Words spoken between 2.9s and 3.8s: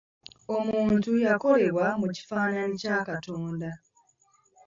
Katonda.